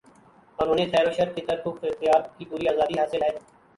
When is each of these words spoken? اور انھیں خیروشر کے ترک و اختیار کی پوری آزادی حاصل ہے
اور 0.59 0.67
انھیں 0.67 0.89
خیروشر 0.91 1.31
کے 1.33 1.41
ترک 1.47 1.67
و 1.67 1.71
اختیار 1.83 2.21
کی 2.37 2.45
پوری 2.45 2.67
آزادی 2.67 2.99
حاصل 2.99 3.23
ہے 3.23 3.29